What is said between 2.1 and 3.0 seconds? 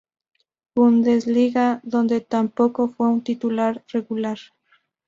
tampoco